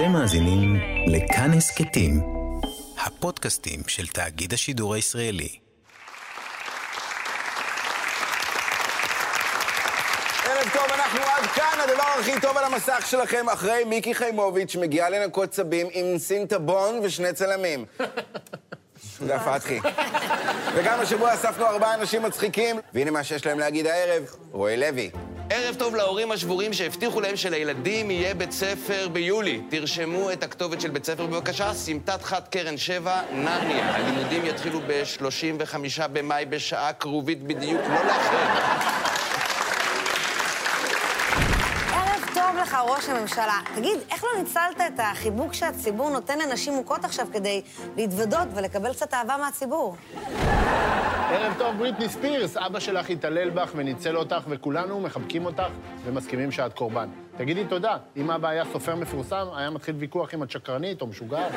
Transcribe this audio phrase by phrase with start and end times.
[0.00, 0.76] אתם מאזינים
[1.06, 2.20] לכאן הסכתים,
[2.98, 5.58] הפודקאסטים של תאגיד השידור הישראלי.
[10.44, 15.10] ערב טוב, אנחנו עד כאן, הדבר הכי טוב על המסך שלכם, אחרי מיקי חיימוביץ' מגיעה
[15.10, 17.84] לנקות צבים עם סינטה בון ושני צלמים.
[19.26, 19.80] זה הפתחי.
[20.74, 24.22] וגם השבוע אספנו ארבעה אנשים מצחיקים, והנה מה שיש להם להגיד הערב,
[24.52, 25.10] רועי לוי.
[25.52, 29.60] ערב טוב להורים השבורים שהבטיחו להם שלילדים יהיה בית ספר ביולי.
[29.70, 33.96] תרשמו את הכתובת של בית ספר בבקשה, סמטת חד קרן 7, נרניה.
[33.96, 35.76] הלימודים יתחילו ב-35
[36.12, 38.70] במאי בשעה קרובית בדיוק, לא לאחר.
[42.34, 43.58] טוב לך, ראש הממשלה.
[43.74, 47.62] תגיד, איך לא ניצלת את החיבוק שהציבור נותן לנשים מוכות עכשיו כדי
[47.96, 49.96] להתוודות ולקבל קצת אהבה מהציבור?
[51.32, 52.56] ערב טוב, בריטני ספירס.
[52.56, 55.68] אבא שלך התעלל בך וניצל אותך, וכולנו מחבקים אותך
[56.04, 57.08] ומסכימים שאת קורבן.
[57.36, 57.96] תגידי תודה.
[58.16, 61.52] אם אבא היה סופר מפורסם, היה מתחיל ויכוח אם את שקרנית או משוגעת.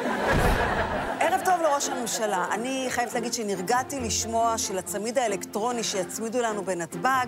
[1.19, 2.45] ערב טוב לראש הממשלה.
[2.51, 7.27] אני חייבת להגיד שנרגעתי לשמוע שלצמיד האלקטרוני שיצמידו לנו בנתב"ג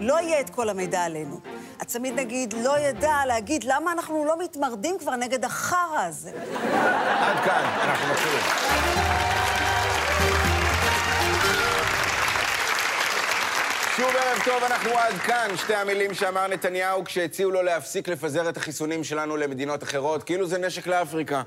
[0.00, 1.40] לא יהיה את כל המידע עלינו.
[1.80, 6.30] הצמיד, נגיד, לא ידע להגיד למה אנחנו לא מתמרדים כבר נגד החרא הזה.
[7.20, 9.07] עד כאן, אנחנו מתחילים.
[13.98, 15.48] שוב ערב טוב, אנחנו עד כאן.
[15.56, 20.58] שתי המילים שאמר נתניהו כשהציעו לו להפסיק לפזר את החיסונים שלנו למדינות אחרות, כאילו זה
[20.58, 21.42] נשק לאפריקה.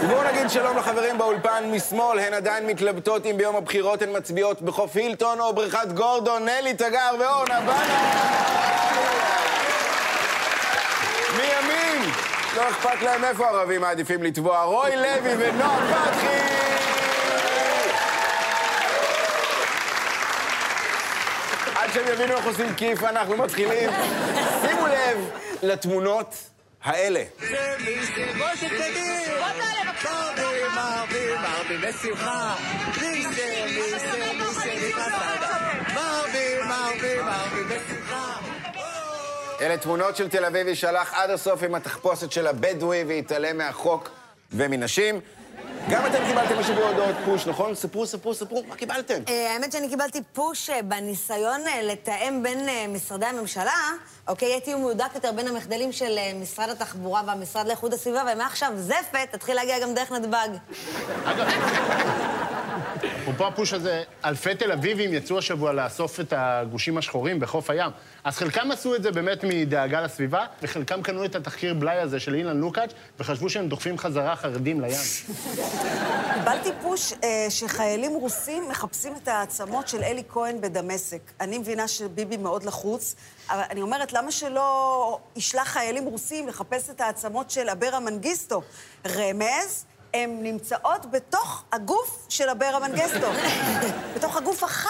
[0.00, 4.96] ובואו נגיד שלום לחברים באולפן משמאל, הן עדיין מתלבטות אם ביום הבחירות הן מצביעות בחוף
[4.96, 8.22] הילטון או בריכת גורדון, נלי תגר ואורנה בנה.
[11.36, 12.10] מימין,
[12.56, 17.05] לא אכפת להם איפה הערבים מעדיפים לטבוע, רוי לוי ונועם פתחי!
[21.96, 23.90] שהם יבינו איך עושים כיף, אנחנו מתחילים.
[24.60, 25.30] שימו לב
[25.62, 26.34] לתמונות
[26.82, 27.22] האלה.
[39.60, 44.10] אלה תמונות של תל אביבי שהלך עד הסוף עם התחפושת של הבדואי והתעלם מהחוק
[44.52, 45.20] ומנשים.
[45.90, 47.74] גם אתם קיבלתם השבוע הודעות פוש, נכון?
[47.74, 49.22] ספרו, ספרו, ספרו, מה קיבלתם?
[49.28, 53.90] אה, האמת שאני קיבלתי פוש אה, בניסיון אה, לתאם בין משרדי הממשלה,
[54.28, 54.48] אוקיי?
[54.48, 59.78] הייתי מהודק יותר בין המחדלים של משרד התחבורה והמשרד לאיכות הסביבה, ומעכשיו זפת תתחיל להגיע
[59.78, 60.48] גם דרך נתב"ג.
[63.22, 67.90] אפרופו הפוש הזה, אלפי תל אביבים יצאו השבוע לאסוף את הגושים השחורים בחוף הים.
[68.24, 72.34] אז חלקם עשו את זה באמת מדאגה לסביבה, וחלקם קנו את התחקיר בלאי הזה של
[72.34, 74.96] אילן לוקאץ', וחשבו שהם דוחפים חזרה חרדים לים.
[76.34, 81.20] קיבלתי פוש אה, שחיילים רוסים מחפשים את העצמות של אלי כהן בדמשק.
[81.40, 83.14] אני מבינה שביבי מאוד לחוץ,
[83.50, 88.62] אבל אני אומרת, למה שלא ישלח חיילים רוסים לחפש את העצמות של אברה מנגיסטו?
[89.06, 89.84] רמז,
[90.14, 93.26] הן נמצאות בתוך הגוף של אברה מנגיסטו.
[94.16, 94.88] בתוך הגוף החי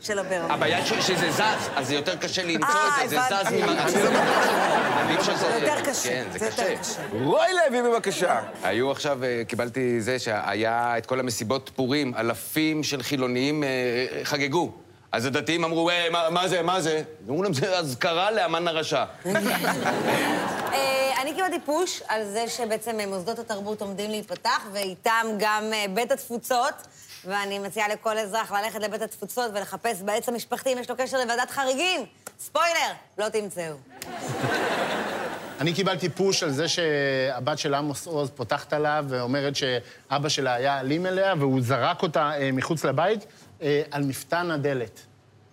[0.00, 0.54] של אברה מנגיסטו.
[0.54, 1.40] הבעיה ש- שזה זז,
[1.76, 3.62] אז זה יותר קשה למצוא אה, את זה, זה זז הבנתי.
[3.62, 5.22] ממ...
[5.38, 6.08] זה יותר קשה.
[6.08, 6.74] כן, זה קשה.
[7.12, 8.40] רוי לוי, בבקשה.
[8.62, 13.68] היו עכשיו, אה, קיבלתי זה שהיה את כל המסיבות פורים, אלפים של חילונים אה,
[14.24, 14.72] חגגו.
[15.12, 17.02] אז הדתיים אמרו, "אה, מה זה, מה זה?
[17.28, 19.04] אמרו להם, זה אזכרה לאמן הרשע.
[21.22, 26.12] אני קיבלתי פוש על זה שבעצם אה, מוסדות התרבות עומדים להיפתח, ואיתם גם אה, בית
[26.12, 26.74] התפוצות.
[27.24, 31.50] ואני מציעה לכל אזרח ללכת לבית התפוצות ולחפש בעץ המשפחתי אם יש לו קשר לוועדת
[31.50, 32.06] חריגים.
[32.40, 33.74] ספוילר, לא תמצאו.
[35.60, 40.80] אני קיבלתי פוש על זה שהבת של עמוס עוז פותחת עליו ואומרת שאבא שלה היה
[40.80, 43.26] אלים אליה והוא זרק אותה אה, מחוץ לבית
[43.62, 45.00] אה, על מפתן הדלת.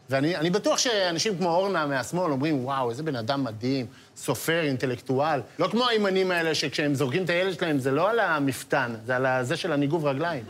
[0.10, 3.86] ואני אני בטוח שאנשים כמו אורנה מהשמאל אומרים, וואו, איזה בן אדם מדהים,
[4.18, 5.42] סופר, אינטלקטואל.
[5.60, 9.26] לא כמו הימנים האלה שכשהם זורקים את הילד שלהם זה לא על המפתן, זה על
[9.26, 10.44] הזה של הניגוב רגליים.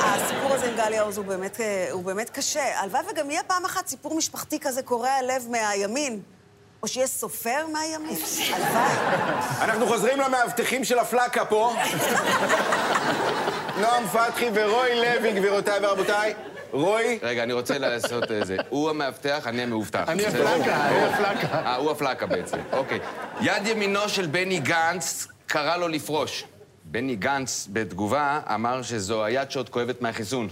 [0.00, 2.80] הסיפור הזה עם גלי עוז הוא באמת, אה, הוא באמת קשה.
[2.80, 6.20] הלוואי וגם יהיה פעם אחת סיפור משפחתי כזה קורע לב מהימין.
[6.82, 8.16] או שיהיה סופר מהימין.
[8.52, 9.62] הלוואי.
[9.62, 11.74] אנחנו חוזרים למאבטחים של הפלקה פה.
[13.80, 16.34] נועם פתחי ורוי לוי, גבירותיי ורבותיי.
[16.76, 18.56] רוי, רגע, אני רוצה לעשות אה, זה.
[18.68, 20.08] הוא המאבטח, אני המאובטח.
[20.08, 20.26] אני?
[20.26, 21.58] הפלקה, אני הפלקה.
[21.58, 22.98] אה, הוא הפלקה בעצם, אוקיי.
[23.40, 26.44] יד ימינו של בני גנץ קרא לו לפרוש.
[26.84, 30.48] בני גנץ, בתגובה, אמר שזו היד שעוד כואבת מהחיסון.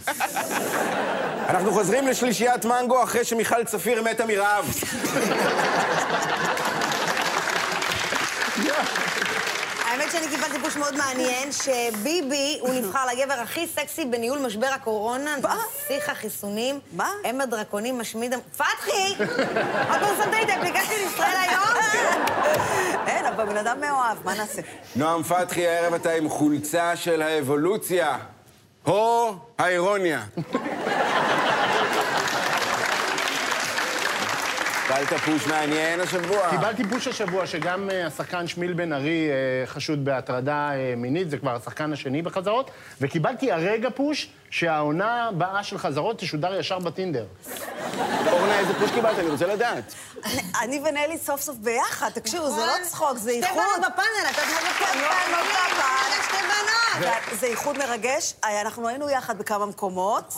[1.49, 4.75] אנחנו חוזרים לשלישיית מנגו אחרי שמיכל צפיר מתה מרעב.
[9.95, 15.37] האמת שאני קיבלתי פוש מאוד מעניין, שביבי הוא נבחר לגבר הכי סקסי בניהול משבר הקורונה.
[15.43, 15.57] מה?
[15.89, 16.81] שיח החיסונים.
[16.93, 17.11] מה?
[17.31, 18.35] אם הדרקונים משמיד...
[18.57, 19.15] פתחי!
[19.91, 21.65] עוד לא שמת לי את האפליקציה של ישראל היום?
[23.09, 24.63] אין, אבל בן אדם מאוהב, מה נעשה?
[24.97, 28.19] נועם פתחי, הערב אתה עם חולצה של האבולוציה.
[28.85, 30.23] הו האירוניה.
[34.87, 36.51] קיבלת פוש מעניין השבוע.
[36.51, 41.39] קיבלתי פוש השבוע שגם אה, השחקן שמיל בן ארי אה, חשוד בהטרדה אה, מינית, זה
[41.39, 42.71] כבר השחקן השני בחזרות,
[43.01, 47.25] וקיבלתי הרגע פוש שהעונה הבאה של חזרות תשודר ישר בטינדר.
[48.33, 49.19] אורנה, איזה פוש קיבלת?
[49.19, 49.95] אני רוצה לדעת.
[50.63, 53.57] אני ונלי סוף סוף ביחד, תקשיבו, זה לא צחוק, זה שתי איחוד.
[53.79, 56.23] בנות בפאנל, את יודעת מה זה כן, בנות בפאנל.
[56.23, 57.41] שתי בנות.
[57.41, 58.35] זה- איחוד מרגש.
[58.45, 60.35] אנחנו היינו יחד בכמה מקומות.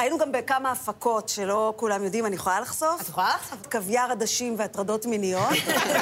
[0.00, 0.12] נכון.
[0.12, 3.00] היינו גם בכמה הפקות שלא כולם יודעים, אני יכולה לחשוף?
[3.02, 3.66] את יכולה לחשוף?
[3.70, 5.50] קוויאר עדשים והטרדות מיניות.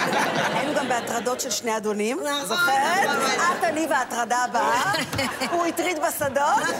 [0.55, 3.05] היינו גם בהטרדות של שני אדונים, נכון, זוכרת?
[3.05, 3.59] נכון.
[3.59, 4.93] את, אני וההטרדה הבאה.
[5.53, 6.77] הוא הטריד בשדות,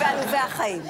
[0.00, 0.82] ועלובי החיים.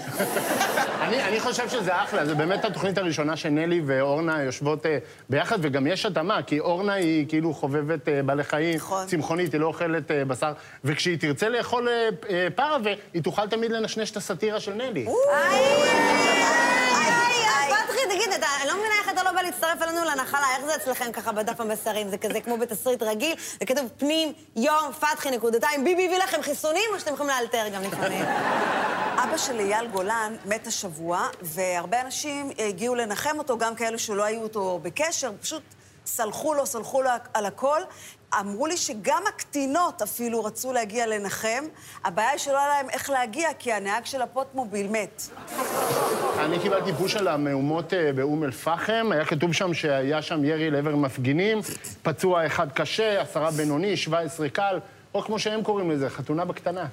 [1.00, 4.98] אני, אני חושב שזה אחלה, זה באמת התוכנית הראשונה שנלי ואורנה יושבות אה,
[5.28, 9.06] ביחד, וגם יש התאמה, כי אורנה היא כאילו חובבת אה, בעלי חיים, נכון.
[9.06, 10.52] צמחונית, היא לא אוכלת אה, בשר,
[10.84, 11.88] וכשהיא תרצה לאכול
[12.54, 15.06] פרווה, היא תוכל תמיד לנשנש את הסאטירה של נלי.
[19.25, 22.09] לא לא להצטרף אלינו לנחלה, איך זה אצלכם ככה בדף המסרים?
[22.09, 27.00] זה כזה כמו בתסריט רגיל, וכתוב פנים, יום, פתחי, נקודתיים, ביבי הביא לכם חיסונים, או
[27.00, 28.25] שאתם יכולים לאלתר גם לפעמים?
[29.17, 34.43] אבא של אייל גולן מת השבוע, והרבה אנשים הגיעו לנחם אותו, גם כאלו שלא היו
[34.43, 35.62] אותו בקשר, פשוט
[36.06, 37.81] סלחו לו, סלחו לו על הכל.
[38.40, 41.64] אמרו לי שגם הקטינות אפילו רצו להגיע לנחם.
[42.05, 45.23] הבעיה היא שלא היה להם איך להגיע, כי הנהג של הפוטמוביל מת.
[46.38, 50.96] אני קיבלתי פוש על המהומות אה, באום אל-פחם, היה כתוב שם שהיה שם ירי לעבר
[50.96, 51.58] מפגינים,
[52.02, 54.79] פצוע אחד קשה, עשרה בינוני, 17 קל,
[55.14, 56.87] או כמו שהם קוראים לזה, חתונה בקטנה.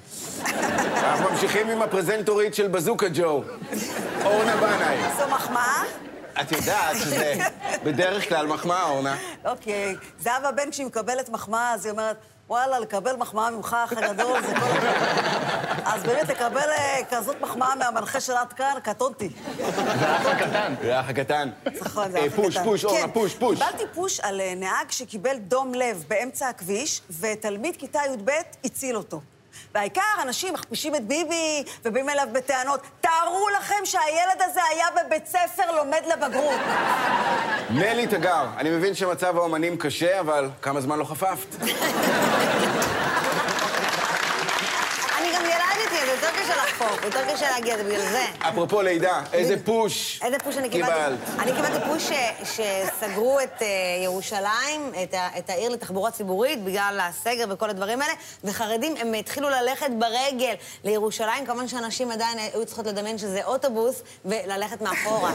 [0.95, 3.43] אנחנו ממשיכים עם הפרזנטורית של בזוקה ג'ו,
[4.25, 4.97] אורנה בנאי.
[5.17, 5.83] זו מחמאה?
[6.41, 7.33] את יודעת שזה
[7.83, 9.17] בדרך כלל מחמאה, אורנה.
[9.45, 9.95] אוקיי.
[10.19, 14.53] זהבה בן, כשהיא מקבלת מחמאה, אז היא אומרת, וואלה, לקבל מחמאה ממך, אח הגדול, זה
[14.55, 15.29] כל הכבוד.
[15.85, 19.29] אז באמת, לקבל אה, כזאת מחמאה מהמנחה של עד כאן, קטונתי.
[19.57, 20.73] זה האח הקטן.
[20.81, 21.49] זה האח הקטן.
[21.81, 22.63] נכון, זה אה, אף פוש, קטן.
[22.63, 23.59] פוש, אורנה, כן, פוש, פוש.
[23.59, 28.31] קיבלתי פוש על אה, נהג שקיבל דום לב באמצע הכביש, ותלמיד כיתה י"ב
[28.63, 29.21] הציל אותו.
[29.75, 32.79] והעיקר, אנשים מכפישים את ביבי ובאים אליו בטענות.
[33.01, 36.59] תארו לכם שהילד הזה היה בבית ספר לומד לבגרות.
[37.69, 41.55] נלי תגר, אני מבין שמצב האומנים קשה, אבל כמה זמן לא חפפת?
[45.17, 48.25] אני גם ילדתי, אז לחפור, יותר קשה להגיע, זה בגלל זה.
[48.39, 50.93] אפרופו לידה, איזה פוש איזה פוש אני קיבלתי?
[51.39, 52.09] אני קיבלתי פוש
[52.43, 53.67] שסגרו את אה,
[54.03, 54.91] ירושלים,
[55.37, 60.53] את העיר לתחבורה ציבורית, בגלל הסגר וכל הדברים האלה, וחרדים, הם התחילו ללכת ברגל
[60.83, 65.31] לירושלים, כמובן שאנשים עדיין היו צריכות לדמיין שזה אוטובוס, וללכת מאחורה.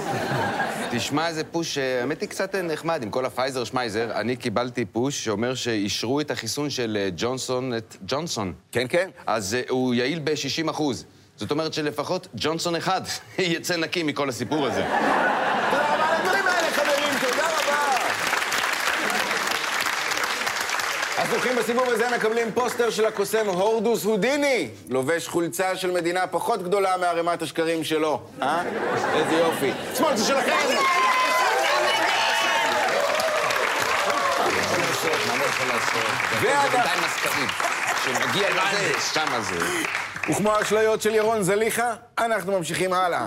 [0.92, 4.12] תשמע איזה פוש, אה, האמת היא קצת נחמד, עם כל הפייזר שמייזר.
[4.14, 8.52] אני קיבלתי פוש שאומר שאישרו את החיסון של אה, ג'ונסון, את ג'ונסון.
[8.72, 9.10] כן, כן.
[9.26, 11.04] אז אה, הוא יעיל ב-60 אחוז.
[11.36, 13.00] זאת אומרת שלפחות ג'ונסון אחד
[13.38, 14.82] יצא נקי מכל הסיפור הזה.
[14.82, 17.98] תודה רבה על הדברים האלה, חברים, תודה רבה.
[21.18, 26.96] הזוכים בסיבוב הזה מקבלים פוסטר של הקוסם הורדוס הודיני, לובש חולצה של מדינה פחות גדולה
[26.96, 28.22] מערימת השקרים שלו.
[28.42, 28.62] אה?
[29.14, 29.72] איזה יופי.
[29.96, 30.56] שמאל זה שלכם!
[38.50, 40.03] לזה, שמה זה.
[40.30, 43.26] וכמו האשליות של ירון זליכה, אנחנו ממשיכים הלאה.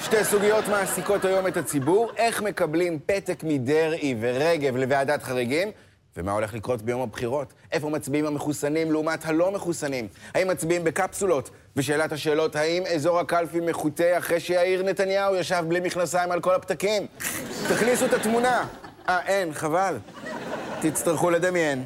[0.00, 5.70] שתי סוגיות מעסיקות היום את הציבור, איך מקבלים פתק מדרעי ורגב לוועדת חריגים,
[6.16, 7.52] ומה הולך לקרות ביום הבחירות.
[7.72, 10.08] איפה מצביעים המחוסנים לעומת הלא מחוסנים?
[10.34, 11.50] האם מצביעים בקפסולות?
[11.76, 17.06] ושאלת השאלות, האם אזור הקלפי מחוטא אחרי שיאיר נתניהו ישב בלי מכנסיים על כל הפתקים?
[17.68, 18.66] תכניסו את התמונה.
[19.08, 19.96] אה, אין, חבל.
[20.80, 21.84] תצטרכו לדמיין.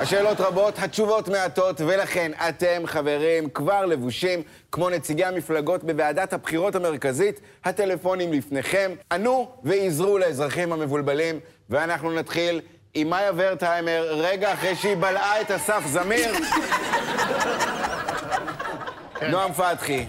[0.00, 7.40] השאלות רבות, התשובות מעטות, ולכן אתם, חברים, כבר לבושים כמו נציגי המפלגות בוועדת הבחירות המרכזית,
[7.64, 8.92] הטלפונים לפניכם.
[9.12, 12.60] ענו ועזרו לאזרחים המבולבלים, ואנחנו נתחיל
[12.94, 16.32] עם מאיה ורטהיימר, רגע אחרי שהיא בלעה את אסף זמיר.
[19.30, 20.06] נועם פתחי.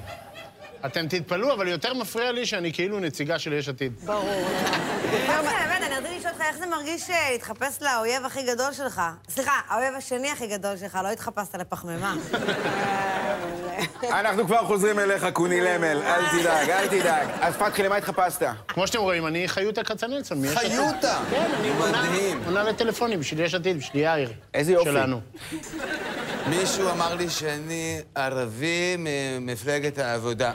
[0.85, 3.93] אתם תתפלאו, אבל יותר מפריע לי שאני כאילו נציגה של יש עתיד.
[4.05, 4.15] באמת,
[5.85, 9.01] אני רציתי לשאול אותך איך זה מרגיש אה, להתחפש לאויב הכי גדול שלך?
[9.29, 12.15] סליחה, האויב השני הכי גדול שלך, לא התחפשת לפחמימה.
[14.03, 17.27] אנחנו כבר חוזרים אליך, קוני למל, אל תדאג, אל תדאג.
[17.41, 18.47] אז פתחי, למה התחפשת?
[18.67, 20.45] כמו שאתם רואים, אני חיותה כצנלסון.
[20.45, 20.57] עתיד.
[20.57, 21.19] חיותה!
[21.31, 21.51] כן,
[21.93, 22.33] אני.
[22.45, 24.31] עונה לטלפונים בשביל יש עתיד, בשביל יאיר.
[24.53, 24.89] איזה יופי.
[24.89, 25.21] שלנו.
[26.49, 30.51] מישהו אמר לי שאני ערבי ממפלגת העבודה.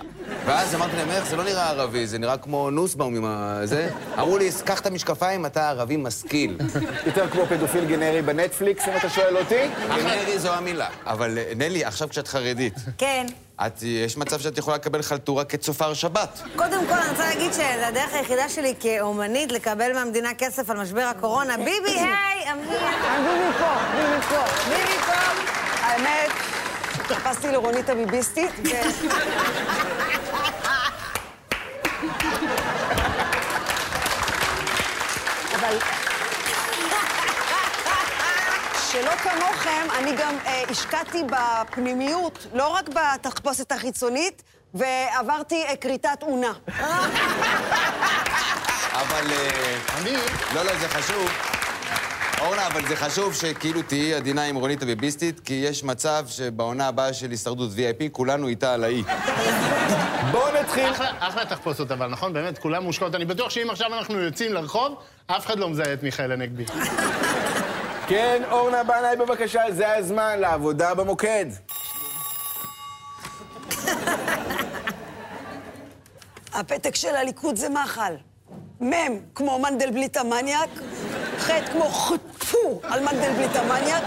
[0.47, 3.61] ואז אמרתי להם, איך, זה לא נראה ערבי, זה נראה כמו נוסבאום עם ה...
[3.65, 3.91] זה.
[4.19, 6.59] אמרו לי, קח את המשקפיים, אתה ערבי משכיל.
[7.07, 9.69] יותר כמו פדופיל גנרי בנטפליקס, אם אתה שואל אותי?
[9.89, 10.89] גנרי זו המילה.
[11.07, 13.27] אבל אה, נלי, עכשיו כשאת חרדית, כן.
[13.67, 16.43] את, יש מצב שאת יכולה לקבל חלטורה כצופר שבת.
[16.57, 21.03] קודם כל, אני רוצה להגיד שזו הדרך היחידה שלי כאומנית לקבל מהמדינה כסף על משבר
[21.03, 21.57] הקורונה.
[21.57, 22.67] ביבי, היי, אמיר.
[22.69, 24.45] ביבי פה, ביבי פה.
[24.69, 25.30] ביבי פה.
[26.01, 26.31] האמת,
[26.95, 28.69] התחפשתי לרונית הביביסטית, ו...
[35.55, 35.79] אבל...
[38.91, 44.43] שלא כמוכם, אני גם אה, השקעתי בפנימיות, לא רק בתחפושת החיצונית,
[44.75, 46.53] ועברתי אה, כריתת אונה.
[48.93, 49.33] אבל...
[49.33, 50.17] אה, אני...
[50.55, 51.60] לא, לא, זה חשוב.
[52.41, 57.13] אורנה, אבל זה חשוב שכאילו תהיי עדינה עם רונית הביביסטית, כי יש מצב שבעונה הבאה
[57.13, 59.03] של הישרדות VIP, כולנו איתה על האי.
[60.31, 60.91] בואו נתחיל.
[60.91, 62.33] אחלה, אחלה תחפושות אבל, נכון?
[62.33, 63.15] באמת, כולם מושקעות.
[63.15, 64.95] אני בטוח שאם עכשיו אנחנו יוצאים לרחוב,
[65.27, 66.65] אף אחד לא מזהה את מיכאל הנגבי.
[68.07, 71.47] כן, אורנה בנאי, בבקשה, זה הזמן לעבודה במוקד.
[76.53, 78.15] הפתק של הליכוד זה מחל.
[78.81, 80.71] מ' כמו מנדלבליט המניאק,
[81.41, 84.03] ח' כמו חטפו על מנדלבליט המניאק,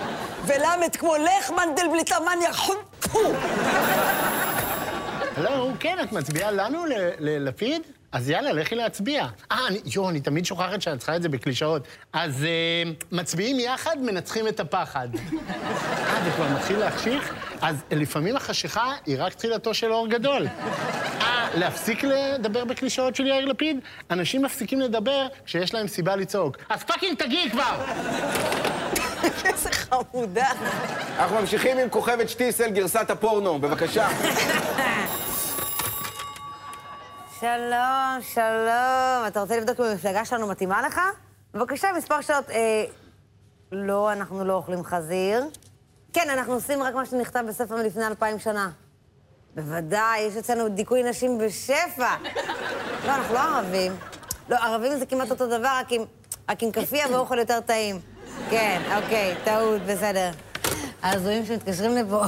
[0.45, 3.33] ול' כמו לך מנדלבליט המניאק, חטפו.
[5.37, 6.85] לא, כן, את מצביעה לנו,
[7.19, 7.81] ללפיד?
[8.11, 9.27] אז יאללה, לכי להצביע.
[9.51, 11.87] אה, יואו, אני תמיד שוכחת שאת צריכה את זה בקלישאות.
[12.13, 15.07] אז אה, מצביעים יחד, מנצחים את הפחד.
[15.15, 17.33] אה, זה כבר מתחיל להחשיך?
[17.61, 20.47] אז לפעמים החשיכה היא רק תחילתו של אור גדול.
[21.53, 23.79] להפסיק לדבר בקלישאות של יאיר לפיד?
[24.11, 26.57] אנשים מפסיקים לדבר כשיש להם סיבה לצעוק.
[26.69, 27.85] אז fucking תגיעי כבר!
[29.45, 30.47] איזה חמודה.
[31.17, 34.07] אנחנו ממשיכים עם כוכבת שטיסל, גרסת הפורנו, בבקשה.
[37.39, 39.27] שלום, שלום.
[39.27, 41.01] אתה רוצה לבדוק אם המפלגה שלנו מתאימה לך?
[41.53, 42.49] בבקשה, מספר שעות.
[42.49, 42.85] אה,
[43.71, 45.43] לא, אנחנו לא אוכלים חזיר.
[46.13, 48.69] כן, אנחנו עושים רק מה שנכתב בספר מלפני אלפיים שנה.
[49.55, 52.15] בוודאי, יש אצלנו דיכוי נשים בשפע.
[53.05, 53.91] לא, אנחנו לא ערבים.
[54.49, 56.01] לא, ערבים זה כמעט אותו דבר, רק עם,
[56.49, 57.99] רק עם כאפיה ואוכל יותר טעים.
[58.49, 60.31] כן, אוקיי, טעות, בסדר.
[61.01, 62.23] ההזויים שמתקשרים לפה.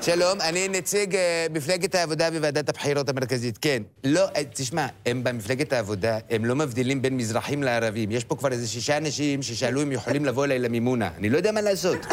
[0.00, 3.82] שלום, אני נציג אה, מפלגת העבודה בוועדת הבחירות המרכזית, כן.
[4.04, 8.10] לא, אה, תשמע, הם במפלגת העבודה, הם לא מבדילים בין מזרחים לערבים.
[8.10, 11.10] יש פה כבר איזה שישה אנשים ששאלו אם יכולים לבוא אליי למימונה.
[11.18, 12.06] אני לא יודע מה לעשות.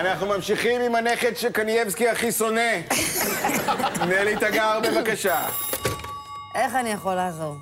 [0.00, 2.70] אנחנו ממשיכים עם הנכד שקנייבסקי הכי שונא.
[4.08, 5.46] נלי תגר, בבקשה.
[6.54, 7.54] איך אני יכול לעזור?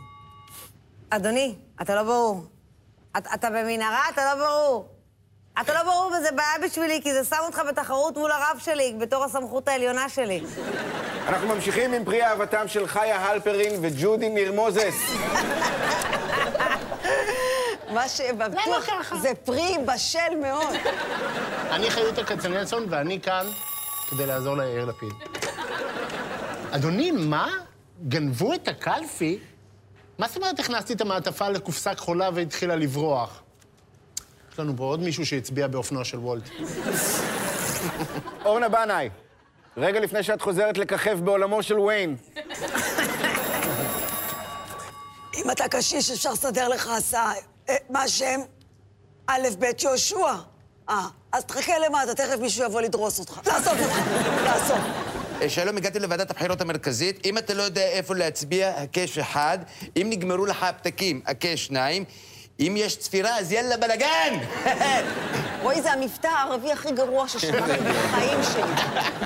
[1.11, 2.45] אדוני, אתה לא ברור.
[3.17, 4.89] אתה, אתה במנהרה, אתה לא ברור.
[5.61, 9.25] אתה לא ברור וזה בעיה בשבילי, כי זה שם אותך בתחרות מול הרב שלי, בתור
[9.25, 10.41] הסמכות העליונה שלי.
[11.29, 14.95] אנחנו ממשיכים עם פרי אהבתם של חיה הלפרין וג'ודי ניר מוזס.
[17.97, 20.75] מה שבטוח זה פרי בשל מאוד.
[21.71, 23.47] אני חיותה כצנלסון, ואני כאן
[24.11, 25.13] כדי לעזור ליאיר לפיד.
[26.71, 27.51] אדוני, מה?
[28.09, 29.39] גנבו את הקלפי?
[30.19, 33.43] מה זאת אומרת הכנסתי את המעטפה לקופסה כחולה והתחילה לברוח?
[34.53, 36.43] יש לנו פה עוד מישהו שהצביע באופנוע של וולט.
[38.45, 39.11] אורנה בנאי,
[39.77, 42.17] רגע לפני שאת חוזרת לככב בעולמו של ויין.
[45.35, 47.33] אם אתה קשיש, אפשר לסדר לך הסעה.
[47.69, 48.41] אה, מה השם?
[49.27, 50.17] א', ב', יהושע.
[50.89, 53.41] אה, אז תחכה למטה, תכף מישהו יבוא לדרוס אותך.
[53.47, 53.99] לאסוף אותך,
[54.45, 54.79] לאסוף.
[55.43, 57.27] אה, שלום, הגעתי לוועדת הבחירות המרכזית.
[57.27, 59.59] אם אתה לא יודע איפה להצביע, הקש אחד.
[59.97, 62.05] אם נגמרו לך הפתקים, הקש שניים.
[62.61, 64.35] אם יש צפירה, אז יאללה בלאגן!
[65.63, 68.63] רועי, זה המבטא הערבי הכי גרוע ששמעתי בחיים שלי.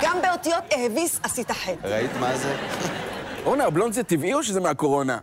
[0.01, 1.87] גם באותיות אהביס עשית חטא.
[1.87, 2.55] ראית מה זה?
[3.45, 5.17] אורנה, הבלונד זה טבעי או שזה מהקורונה?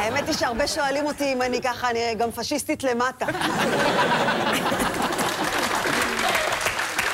[0.00, 3.26] האמת היא שהרבה שואלים אותי אם אני ככה, אני גם פשיסטית למטה.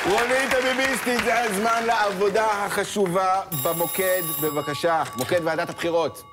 [0.05, 5.03] רונית הביביסטית, זה הזמן לעבודה החשובה במוקד, בבקשה.
[5.17, 6.23] מוקד ועדת הבחירות.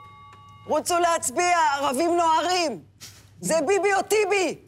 [0.67, 2.81] רוצו להצביע, ערבים נוהרים.
[3.41, 4.59] זה ביבי או טיבי.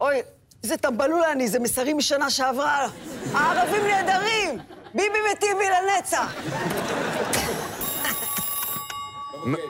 [0.00, 0.22] אוי,
[0.62, 2.86] איזה טמבלולה אני, זה מסרים משנה שעברה.
[3.34, 4.58] הערבים נהדרים!
[4.94, 6.34] ביבי וטיבי לנצח.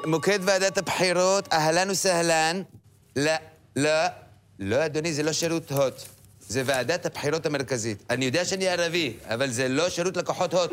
[0.06, 2.62] מוקד ועדת הבחירות, אהלן וסהלן.
[3.16, 3.32] לא,
[3.76, 3.90] לא,
[4.58, 5.94] לא, אדוני, זה לא שירות הוט.
[6.48, 8.02] זה ועדת הבחירות המרכזית.
[8.10, 10.70] אני יודע שאני ערבי, אבל זה לא שירות לקוחות הוט.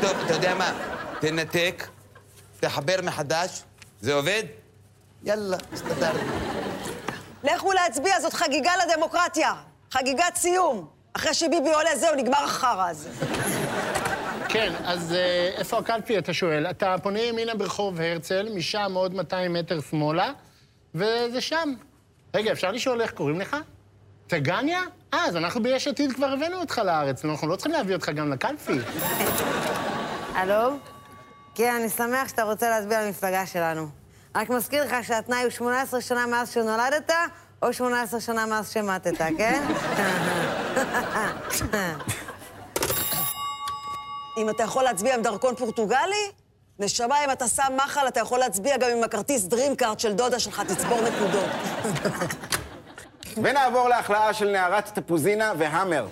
[0.00, 0.78] טוב, אתה יודע מה?
[1.20, 1.88] תנתק,
[2.60, 3.62] תחבר מחדש,
[4.00, 4.42] זה עובד?
[5.24, 6.32] יאללה, הסתדרנו.
[7.44, 9.52] לכו להצביע, זאת חגיגה לדמוקרטיה.
[9.90, 10.86] חגיגת סיום.
[11.12, 13.08] אחרי שביבי עולה, זהו, נגמר החרא הזה.
[14.48, 16.66] כן, אז אה, איפה הקלפי, אתה שואל?
[16.66, 20.32] אתה פונה ימינה ברחוב הרצל, משם עוד 200 מטר שמאלה,
[20.94, 21.74] וזה שם.
[22.34, 23.56] רגע, אפשר לשאול איך קוראים לך?
[24.26, 24.80] טגניה?
[25.14, 28.32] אה, אז אנחנו ביש עתיד כבר הבאנו אותך לארץ, אנחנו לא צריכים להביא אותך גם
[28.32, 28.78] לקלפי.
[30.34, 30.76] הלו?
[31.54, 33.86] כן, אני שמח שאתה רוצה להצביע למפלגה שלנו.
[34.34, 37.10] רק מזכיר לך שהתנאי הוא 18 שנה מאז שנולדת,
[37.62, 39.62] או 18 שנה מאז שמטת, כן?
[44.38, 46.30] אם אתה יכול להצביע עם דרכון פורטוגלי,
[46.78, 50.62] נשמה, אם אתה שם מחל, אתה יכול להצביע גם עם הכרטיס דרימקארט של דודה שלך,
[50.68, 51.50] תצבור נקודות.
[53.42, 56.06] ונעבור להכלאה של נערת תפוזינה והאמר.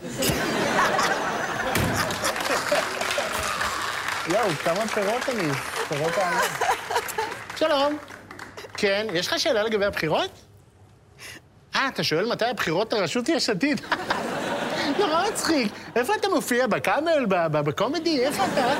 [4.28, 5.52] יואו, כמה פירות אני,
[5.88, 6.40] פירות העולם.
[7.56, 7.99] שלום.
[8.76, 10.30] כן, יש לך שאלה לגבי הבחירות?
[11.76, 13.80] אה, אתה שואל מתי הבחירות לראשות יש עתיד?
[14.98, 15.72] נורא מצחיק.
[15.96, 16.66] איפה אתה מופיע?
[16.66, 17.26] בקאמל?
[17.50, 18.20] בקומדי?
[18.26, 18.72] איפה אתה?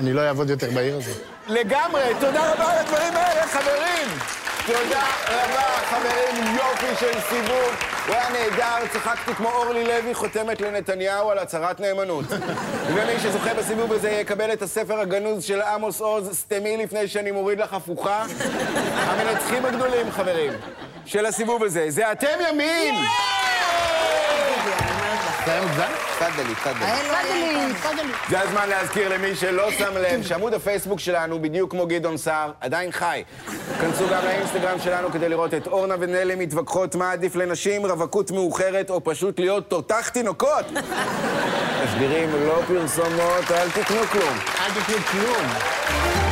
[0.00, 1.16] אני לא אעבוד יותר בעיר הזאת.
[1.48, 4.08] לגמרי, תודה רבה על הדברים האלה, חברים!
[4.66, 7.74] תודה רבה, חברים, יופי של סיבוב.
[8.06, 12.24] הוא היה נהדר, צחקתי כמו אורלי לוי חותמת לנתניהו על הצהרת נאמנות.
[12.94, 17.60] ומי שזוכה בסיבוב הזה יקבל את הספר הגנוז של עמוס עוז, סתמי לפני שאני מוריד
[17.60, 18.24] לך הפוכה.
[19.08, 20.52] המנצחים הגדולים, חברים,
[21.04, 22.94] של הסיבוב הזה, זה אתם ימין!
[25.46, 25.82] זה היה מוגזם?
[26.18, 26.86] תפדלי, תפדלי.
[27.74, 28.12] תפדלי.
[28.28, 32.92] זה הזמן להזכיר למי שלא שם לב שעמוד הפייסבוק שלנו, בדיוק כמו גדעון סער, עדיין
[32.92, 33.22] חי.
[33.80, 38.90] כנסו גם לאינסטגרם שלנו כדי לראות את אורנה ונלי מתווכחות מה עדיף לנשים, רווקות מאוחרת
[38.90, 40.66] או פשוט להיות תותח תינוקות.
[41.84, 44.38] תשדירים לא פרסומות, אל תקנו כלום.
[44.60, 46.25] אל תקנו כלום.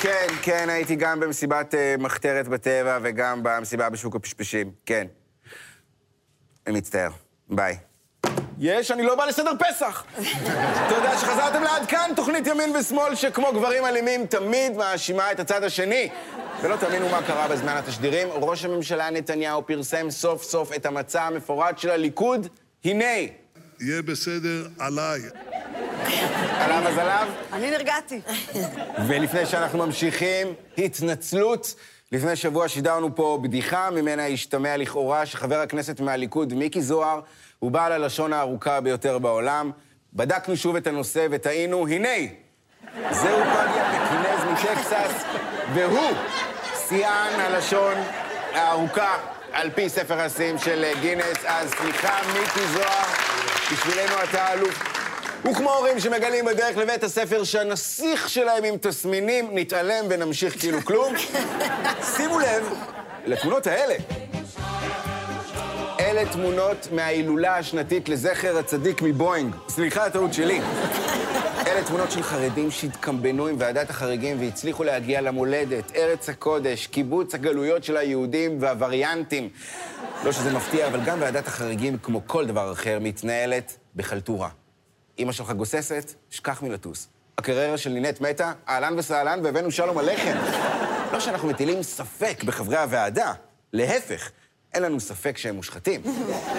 [0.00, 4.70] כן, כן, הייתי גם במסיבת אה, מחתרת בטבע וגם במסיבה בשוק הפשפשים.
[4.86, 5.06] כן.
[6.66, 7.10] אני מצטער.
[7.48, 7.76] ביי.
[8.58, 10.04] יש, אני לא בא לסדר פסח.
[10.88, 16.08] תודה שחזרתם לעד כאן, תוכנית ימין ושמאל שכמו גברים אלימים תמיד מאשימה את הצד השני.
[16.62, 21.78] ולא תאמינו מה קרה בזמן התשדירים, ראש הממשלה נתניהו פרסם סוף סוף את המצע המפורט
[21.78, 22.48] של הליכוד.
[22.84, 23.04] הנה,
[23.80, 25.20] יהיה בסדר עליי.
[26.58, 27.28] עליו אז עליו.
[27.52, 28.20] אני נרגעתי.
[29.08, 31.74] ולפני שאנחנו ממשיכים, התנצלות.
[32.12, 37.20] לפני שבוע שידרנו פה בדיחה, ממנה השתמע לכאורה שחבר הכנסת מהליכוד, מיקי זוהר,
[37.58, 39.70] הוא בעל הלשון הארוכה ביותר בעולם.
[40.12, 42.08] בדקנו שוב את הנושא וטעינו, הנה,
[43.10, 45.24] זהו פגיה פקינז מטקסס,
[45.74, 46.10] והוא
[46.88, 47.94] שיאן הלשון
[48.52, 49.18] הארוכה
[49.52, 51.44] על פי ספר השיאים של גינס.
[51.46, 53.23] אז סליחה, מיקי זוהר,
[53.74, 54.82] בשבילנו אתה אלוף.
[55.50, 61.14] וכמו הורים שמגלים בדרך לבית הספר שהנסיך שלהם עם תסמינים, נתעלם ונמשיך כאילו כלום.
[62.16, 62.74] שימו לב
[63.26, 63.94] לתמונות האלה.
[66.00, 69.54] אלה תמונות מההילולה השנתית לזכר הצדיק מבואינג.
[69.68, 70.60] סליחה, הטעות שלי.
[71.66, 77.84] אלה תמונות של חרדים שהתקמבנו עם ועדת החריגים והצליחו להגיע למולדת, ארץ הקודש, קיבוץ הגלויות
[77.84, 79.48] של היהודים והווריאנטים.
[80.24, 84.48] לא שזה מפתיע, אבל גם ועדת החריגים, כמו כל דבר אחר, מתנהלת בחלטורה.
[85.18, 87.08] אמא שלך גוססת, שכח מלטוס.
[87.38, 90.36] הקריירה של נינת מתה, אהלן וסהלן, והבאנו שלום עליכם.
[91.12, 93.32] לא שאנחנו מטילים ספק בחברי הוועדה,
[93.72, 94.30] להפך,
[94.74, 96.02] אין לנו ספק שהם מושחתים.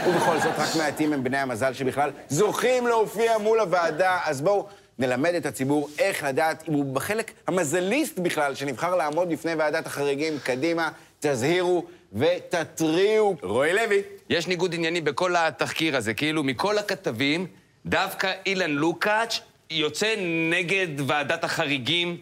[0.07, 4.67] ובכל זאת, רק מעטים הם בני המזל שבכלל זוכים להופיע מול הוועדה, אז בואו
[4.99, 10.39] נלמד את הציבור איך לדעת אם הוא בחלק המזליסט בכלל, שנבחר לעמוד בפני ועדת החריגים.
[10.43, 13.35] קדימה, תזהירו ותתריעו.
[13.41, 14.01] רועי לוי.
[14.29, 17.47] יש ניגוד עניינים בכל התחקיר הזה, כאילו מכל הכתבים,
[17.85, 20.15] דווקא אילן לוקאץ' יוצא
[20.51, 22.17] נגד ועדת החריגים.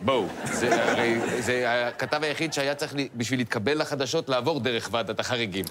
[0.00, 5.64] בואו, זה הרי זה הכתב היחיד שהיה צריך בשביל להתקבל לחדשות לעבור דרך ועדת החריגים.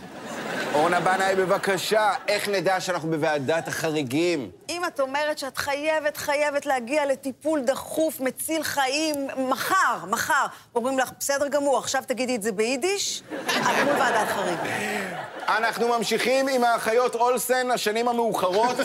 [0.75, 4.49] אורנה בנאי, בבקשה, איך נדע שאנחנו בוועדת החריגים?
[4.69, 11.11] אם את אומרת שאת חייבת, חייבת להגיע לטיפול דחוף, מציל חיים, מחר, מחר, אומרים לך,
[11.19, 13.53] בסדר גמור, עכשיו תגידי את זה ביידיש, את
[13.85, 15.03] מול ועדת חריגים.
[15.47, 18.75] אנחנו ממשיכים עם האחיות אולסן, השנים המאוחרות.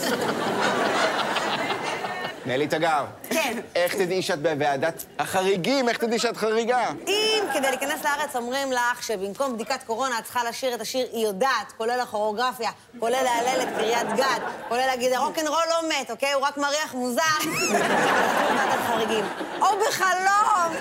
[2.51, 3.05] נלי תגר.
[3.31, 3.59] כן.
[3.75, 5.89] איך תדעי שאת בוועדת החריגים?
[5.89, 6.91] איך תדעי שאת חריגה?
[7.09, 11.27] אם כדי להיכנס לארץ אומרים לך שבמקום בדיקת קורונה את צריכה לשיר את השיר "היא
[11.27, 16.33] יודעת", כולל הכוריאוגרפיה, כולל להלל את קריית גת, כולל להגיד הרוקנרול לא מת, אוקיי?
[16.33, 17.21] הוא רק מריח מוזר.
[17.71, 19.25] ועדת חריגים.
[19.61, 20.77] או בחלום!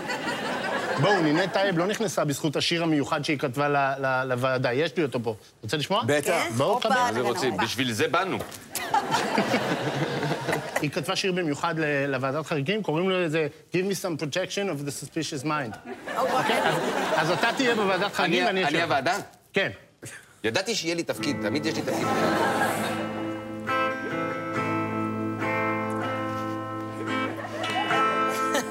[1.02, 4.74] בואו, נינט טייב לא נכנסה בזכות השיר המיוחד שהיא כתבה ל- ל- לוועדה.
[4.74, 5.36] יש לי אותו פה.
[5.64, 6.02] רוצה לשמוע?
[6.06, 6.28] בטח.
[6.28, 6.50] כן?
[6.58, 7.00] בואו, הופה, חבר.
[7.04, 7.52] מה זה רגע, רוצים?
[7.52, 7.64] הופה.
[7.64, 8.38] בשביל זה באנו.
[10.82, 11.76] היא כתבה שיר במיוחד
[12.08, 15.78] לוועדת חריגים, קוראים לו איזה Give me some protection of the suspicious mind.
[16.18, 16.60] אוקיי?
[17.16, 18.84] אז- אתה תהיה בוועדת חריגים אני ואני אני אשאר.
[18.84, 19.18] הוועדה?
[19.54, 19.70] כן.
[20.44, 22.08] ידעתי שיהיה לי תפקיד, תמיד יש לי תפקיד.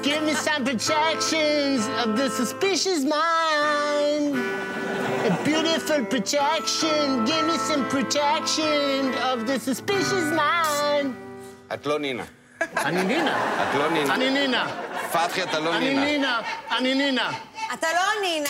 [0.03, 4.35] Give me some protections of the suspicious mind.
[5.29, 7.25] A beautiful protection.
[7.25, 11.15] Give me some protection of the suspicious mind.
[11.73, 12.23] את לא נינה.
[12.77, 13.37] אני נינה.
[13.63, 14.13] את לא נינה.
[14.15, 14.67] אני נינה.
[15.11, 16.05] פתחי, אתה לא אני נינה.
[16.05, 16.39] נינה.
[16.77, 17.31] אני נינה.
[17.73, 18.49] אתה לא נינה.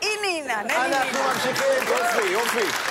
[0.00, 2.88] היא נינה, אנחנו ממשיכים, יופי, יופי.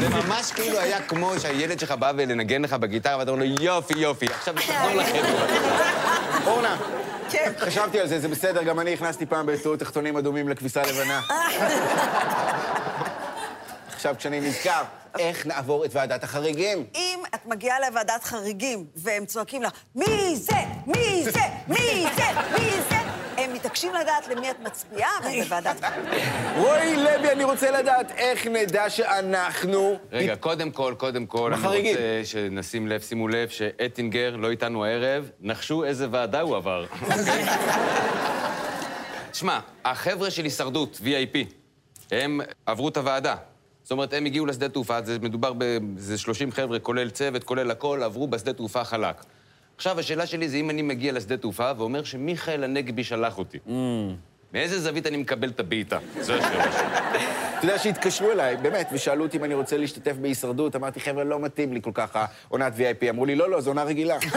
[0.00, 3.98] זה ממש כאילו היה כמו שהילד שלך בא ולנגן לך בגיטרה, ואתה אומר לו, יופי,
[3.98, 5.22] יופי, עכשיו תחזור לכם.
[6.46, 6.76] אורנה,
[7.30, 7.52] כן.
[7.58, 11.20] חשבתי על זה, זה בסדר, גם אני הכנסתי פעם בטעות תחתונים אדומים לכביסה לבנה.
[14.02, 14.82] עכשיו, כשאני נזכר,
[15.18, 16.84] איך נעבור את ועדת החריגים?
[16.94, 20.56] אם את מגיעה לוועדת חריגים והם צועקים לך, מי זה?
[20.86, 21.40] מי זה?
[21.68, 22.22] מי זה?
[22.58, 22.96] מי זה?
[23.36, 26.28] הם מתעקשים לדעת למי את מצביעה, והם בוועדת חריגים.
[26.56, 29.98] רועי לוי, אני רוצה לדעת איך נדע שאנחנו...
[30.12, 31.90] רגע, קודם כל, קודם כל, אני.
[31.90, 36.86] רוצה שנשים לב, שימו לב, שאטינגר לא איתנו הערב, נחשו איזה ועדה הוא עבר.
[39.32, 41.38] שמע, החבר'ה של הישרדות, VIP,
[42.10, 43.36] הם עברו את הוועדה.
[43.92, 48.02] זאת אומרת, הם הגיעו לשדה תעופה, זה מדובר באיזה 30 חבר'ה, כולל צוות, כולל הכל,
[48.02, 49.24] עברו בשדה תעופה חלק.
[49.76, 53.58] עכשיו, השאלה שלי זה אם אני מגיע לשדה תעופה ואומר שמיכאל הנגבי שלח אותי.
[54.54, 55.98] מאיזה זווית אני מקבל את הבעיטה?
[56.20, 56.82] זו השאלה שלי.
[57.58, 60.76] אתה יודע שהתקשרו אליי, באמת, ושאלו אותי אם אני רוצה להשתתף בהישרדות.
[60.76, 62.16] אמרתי, חבר'ה, לא מתאים לי כל כך
[62.48, 63.10] העונת VIP.
[63.10, 64.16] אמרו לי, לא, לא, זו עונה רגילה.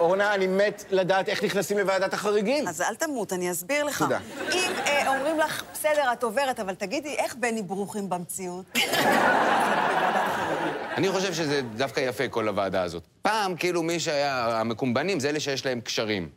[0.00, 2.68] אורנה, אני מת לדעת איך נכנסים לוועדת החריגים.
[2.68, 3.98] אז אל תמות, אני אסביר לך.
[3.98, 4.18] תודה.
[5.12, 8.64] אה, אומרים לך, בסדר, את עוברת, אבל תגידי, איך בני ברוכים במציאות?
[10.96, 13.02] אני חושב שזה דווקא יפה, כל הוועדה הזאת.
[13.22, 14.60] פעם, כאילו, מי שהיה...
[14.60, 16.28] המקומבנים זה אלה שיש להם קשרים.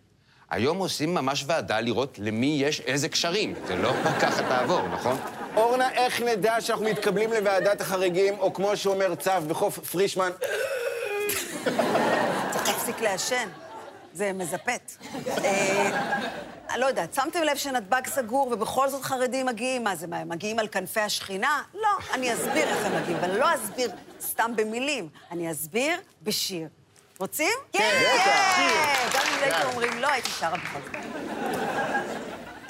[0.49, 3.53] היום עושים ממש ועדה לראות למי יש איזה קשרים.
[3.67, 5.17] זה לא ככה תעבור, נכון?
[5.55, 10.29] אורנה, איך נדע שאנחנו מתקבלים לוועדת החריגים, או כמו שאומר צו בחוף פרישמן,
[12.51, 13.47] צריך להפסיק לעשן.
[14.13, 14.91] זה מזפת.
[16.75, 19.83] אני לא יודעת, שמתם לב שנתב"ג סגור ובכל זאת חרדים מגיעים?
[19.83, 21.61] מה זה, מה, הם מגיעים על כנפי השכינה?
[21.73, 26.67] לא, אני אסביר איך הם מגיעים, אבל לא אסביר סתם במילים, אני אסביר בשיר.
[27.19, 27.51] רוצים?
[27.73, 28.03] כן!
[29.13, 30.95] גם אם הייתם אומרים לא, הייתי שרה בכל זאת.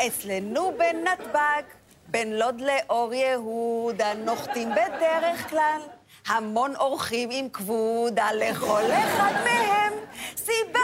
[0.07, 1.63] אצלנו בנתב"ג,
[2.07, 5.81] בין לוד לאור יהודה, נוחתים בדרך כלל
[6.27, 9.93] המון אורחים עם כבודה לכל אחד מהם,
[10.37, 10.79] סיבה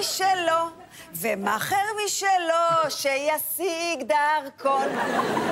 [0.00, 0.81] משלו.
[1.14, 4.88] ומאחר משלו שישיג דרכון.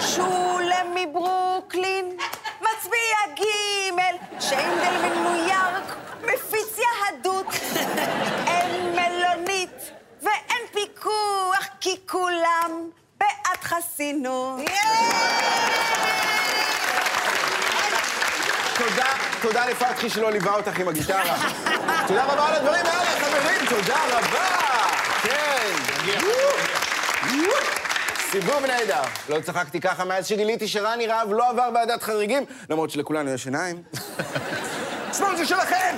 [0.00, 2.16] שולם מברוקלין,
[2.60, 3.50] מצביע ג',
[4.40, 7.46] שיינדל מניו יורק, מפיץ יהדות.
[8.46, 9.90] אין מלונית
[10.22, 14.60] ואין פיקוח, כי כולם בעד חסינות.
[18.78, 21.36] תודה, תודה לפתחי שלא ליווה אותך עם הגיטרה.
[22.08, 24.89] תודה רבה על הדברים האלה, חברים, תודה רבה!
[25.22, 25.72] כן.
[28.30, 29.02] סיבוב נהדר.
[29.28, 33.82] לא צחקתי ככה מאז שגיליתי שרני רהב לא עבר ועדת חריגים, למרות שלכולנו יש עיניים.
[35.18, 35.94] שמאל זה שלכם!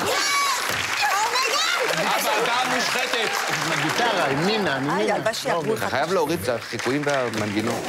[1.99, 3.31] הוועדה המושחתת.
[3.83, 5.35] גיטרה, עם נינה, אני היי, נינה.
[5.35, 5.89] שיעברו אתה.
[5.89, 7.85] חייב להוריד את החיקויים והמנגינות.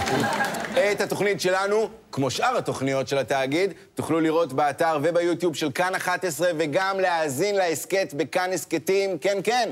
[0.91, 6.50] את התוכנית שלנו, כמו שאר התוכניות של התאגיד, תוכלו לראות באתר וביוטיוב של כאן 11
[6.58, 9.69] וגם להאזין להסכת בכאן הסכתים, כן, כן.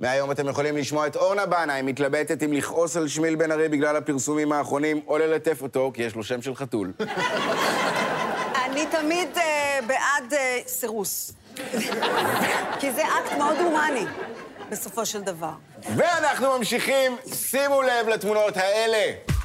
[0.00, 3.96] מהיום אתם יכולים לשמוע את אורנה בנאי מתלבטת אם לכעוס על שמיל בן ארי בגלל
[3.96, 6.92] הפרסומים האחרונים, או ללטף אותו, כי יש לו שם של חתול.
[8.64, 11.32] אני תמיד אה, בעד אה, סירוס.
[12.80, 14.06] כי זה אקט מאוד הומני,
[14.70, 15.52] בסופו של דבר.
[15.96, 19.35] ואנחנו ממשיכים, שימו לב לתמונות האלה.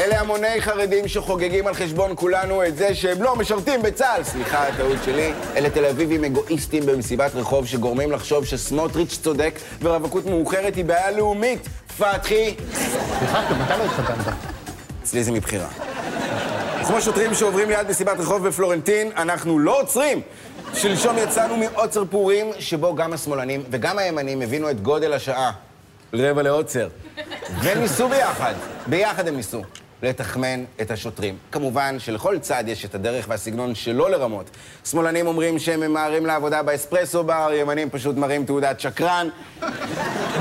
[0.00, 4.22] אלה המוני חרדים שחוגגים על חשבון כולנו את זה שהם לא משרתים בצה"ל.
[4.22, 5.32] סליחה, הטעות שלי.
[5.56, 11.68] אלה תל אביבים אגואיסטים במסיבת רחוב שגורמים לחשוב שסמוטריץ' צודק ורווקות מאוחרת היא בעיה לאומית.
[11.98, 14.34] פתחי, סליחה, גם אתה לא התחתנת.
[15.02, 15.68] אצלי זה מבחירה.
[16.86, 20.20] כמו שוטרים שעוברים ליד מסיבת רחוב בפלורנטין, אנחנו לא עוצרים.
[20.74, 25.52] שלשום יצאנו מעוצר פורים, שבו גם השמאלנים וגם הימנים הבינו את גודל השעה.
[26.14, 26.88] רבע לעוצר.
[27.62, 28.54] וניסו ביחד,
[28.86, 29.62] ביחד הם ניסו,
[30.02, 31.36] לתחמן את השוטרים.
[31.52, 34.50] כמובן שלכל צד יש את הדרך והסגנון שלו לרמות.
[34.84, 39.28] שמאלנים אומרים שהם ממהרים לעבודה באספרסו בר, ימנים פשוט מראים תעודת שקרן.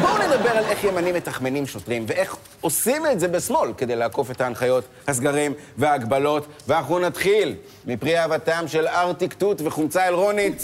[0.01, 4.41] בואו נדבר על איך ימנים מתחמנים שוטרים, ואיך עושים את זה בשמאל כדי לעקוף את
[4.41, 6.47] ההנחיות, הסגרים וההגבלות.
[6.67, 10.63] ואנחנו נתחיל מפרי אהבתם של ארטיק תות וחומצה אלרונית.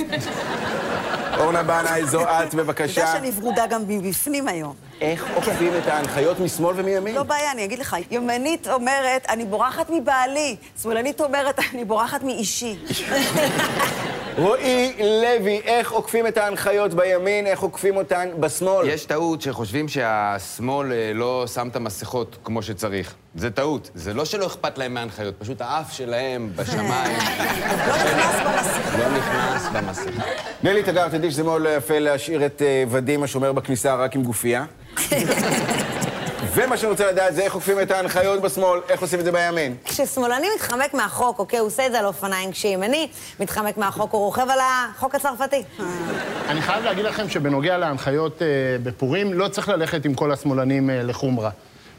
[1.38, 3.08] אורנה בנאי, זו את, אתה יודע בבקשה.
[3.08, 4.74] שאני ורודה גם מבפנים היום.
[5.02, 7.16] איך עוקבים את ההנחיות משמאל ומימין?
[7.16, 7.96] לא בעיה, אני אגיד לך.
[8.12, 10.56] ימנית אומרת, אני בורחת מבעלי.
[10.82, 12.76] שמאלנית אומרת, אני בורחת מאישי.
[14.38, 18.90] רועי לוי, איך עוקפים את ההנחיות בימין, איך עוקפים אותן בשמאל?
[18.90, 23.14] יש טעות שחושבים שהשמאל אה, לא שם את המסכות כמו שצריך.
[23.36, 23.90] זה טעות.
[23.96, 27.18] זה לא שלא אכפת להם מההנחיות, פשוט האף שלהם בשמיים
[27.80, 28.98] לא נכנס במסכה.
[28.98, 30.24] לא נכנס במסכה.
[30.64, 34.24] נילי תגר, תדעי שזה מאוד לא יפה להשאיר את אה, ודים השומר בכניסה רק עם
[34.24, 34.66] גופייה.
[36.56, 39.76] ומה שאני רוצה לדעת זה איך עוקפים את ההנחיות בשמאל, איך עושים את זה בימין.
[39.86, 43.08] כששמאלני מתחמק מהחוק, אוקיי, הוא עושה את זה על אופניים, כשימני
[43.40, 45.64] מתחמק מהחוק, הוא רוכב על החוק הצרפתי.
[46.48, 48.48] אני חייב להגיד לכם שבנוגע להנחיות אה,
[48.84, 51.50] בפורים, לא צריך ללכת עם כל השמאלנים אה, לחומרה.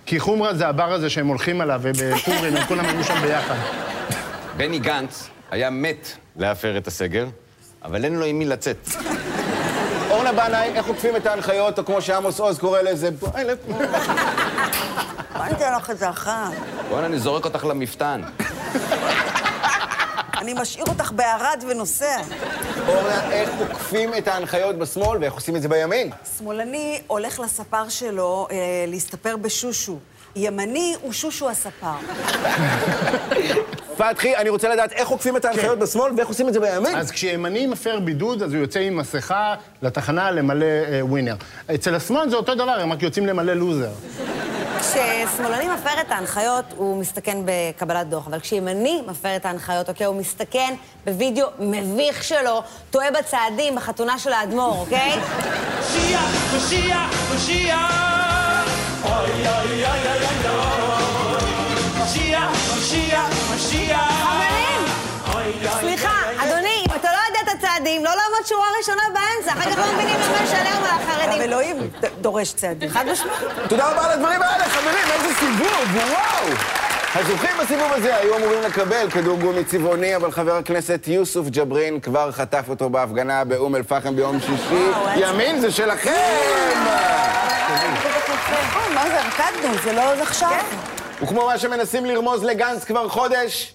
[0.07, 3.57] כי חומרה זה הבר הזה שהם הולכים עליו, ובפורים הם כולם היו שם ביחד.
[4.57, 7.27] בני גנץ היה מת להפר את הסגר,
[7.85, 8.89] אבל אין לו עם מי לצאת.
[10.27, 13.73] אורנה בנאי, איך עוקפים את ההנחיות, או כמו שעמוס עוז קורא לזה, בואי לפה.
[15.37, 16.53] בוא ניתן לך איזה אחת.
[16.89, 18.23] בוא'נה, אני זורק אותך למפתן.
[20.39, 22.17] אני משאיר אותך בערד ונוסע.
[22.89, 26.11] אורנה, איך עוקפים את ההנחיות בשמאל, ואיך עושים את זה בימין?
[26.39, 29.99] שמאלני הולך לספר שלו אה, להסתפר בשושו.
[30.37, 31.97] ימני הוא שושו הספר.
[33.97, 36.97] פתחי, אני רוצה לדעת איך עוקפים את ההנחיות בשמאל, ואיך עושים את זה בימין.
[36.97, 41.35] אז כשימני מפר בידוד, אז הוא יוצא עם מסכה לתחנה למלא אה, ווינר.
[41.75, 43.91] אצל השמאל זה אותו דבר, הם רק יוצאים למלא לוזר.
[44.81, 50.17] כששמאלני מפר את ההנחיות, הוא מסתכן בקבלת דוח, אבל כשימני מפר את ההנחיות, אוקיי, הוא
[50.17, 50.75] מסתכן
[51.07, 55.13] בווידאו מביך שלו, טועה בצעדים בחתונה של האדמו"ר, אוקיי?
[55.81, 57.93] משיח, משיח, משיח.
[59.05, 60.46] אוי, אוי, אוי, אוי, אוי, אוי.
[68.47, 71.43] לעמוד שורה ראשונה באמצע, אחר כך לא מבינים למה יש עליהם על אבל החרדים.
[71.43, 72.89] אלוהים דורש צעדים.
[72.91, 73.41] חד משמעית.
[73.69, 76.55] תודה רבה על הדברים האלה, חברים, איזה סיבוב, וואו!
[77.15, 82.33] הזוכים בסיבוב הזה היו אמורים לקבל כדור גומי צבעוני, אבל חבר הכנסת יוסוף ג'ברין כבר
[82.33, 84.91] חטף אותו בהפגנה באום אל-פחם ביום שישי.
[85.17, 86.13] ימין זה שלכם!
[88.53, 90.51] נכון, מה זה, רקדנו, זה לא עוד עכשיו.
[91.23, 93.75] וכמו מה שמנסים לרמוז לגנץ כבר חודש,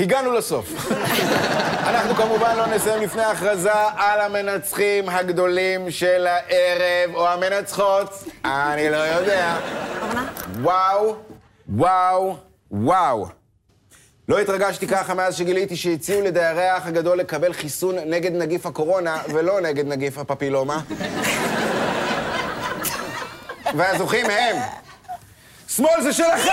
[0.00, 0.66] הגענו לסוף.
[1.86, 8.96] אנחנו כמובן לא נסיים לפני ההכרזה על המנצחים הגדולים של הערב, או המנצחות, אני לא
[8.96, 9.56] יודע.
[10.60, 11.16] וואו,
[11.68, 12.36] וואו,
[12.70, 13.26] וואו.
[14.28, 19.60] לא התרגשתי ככה מאז שגיליתי שהציעו לדיירי האח הגדול לקבל חיסון נגד נגיף הקורונה, ולא
[19.60, 20.80] נגד נגיף הפפילומה.
[23.76, 24.56] והזוכים הם...
[25.68, 26.50] שמאל זה שלכם!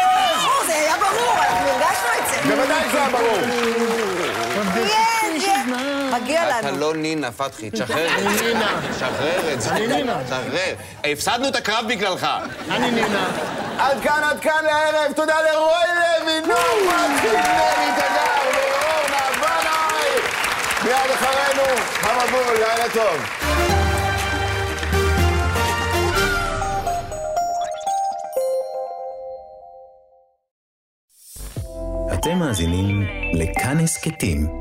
[0.68, 2.56] זה היה ברור, אנחנו הרגשנו את זה.
[2.56, 4.11] בוודאי זה היה ברור.
[6.14, 6.78] מגיע אתה לנו.
[6.80, 8.44] לא נינה, פתחי, תשחרר את זה.
[8.44, 8.82] נינה.
[8.96, 9.72] תשחרר את זה.
[9.72, 10.24] אני נינה.
[10.26, 10.76] תשחרר.
[11.04, 12.28] הפסדנו את הקרב בגללך.
[12.70, 13.28] אני נינה.
[13.78, 15.12] עד כאן, עד כאן לערב.
[15.16, 20.22] תודה לרועי לוי, נור מצחיק, נרי תגר ואורנה בנאי.
[20.84, 21.64] מיד אחרינו,
[22.02, 23.22] המבול, לילה טוב.
[32.14, 34.61] אתם מאזינים לכאן הסכתים,